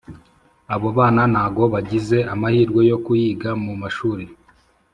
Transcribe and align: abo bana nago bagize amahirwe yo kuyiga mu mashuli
abo 0.73 0.87
bana 0.97 1.23
nago 1.33 1.63
bagize 1.73 2.17
amahirwe 2.33 2.81
yo 2.91 2.97
kuyiga 3.05 3.49
mu 3.63 3.73
mashuli 3.81 4.25